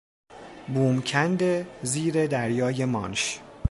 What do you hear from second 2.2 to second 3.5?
دریای مانش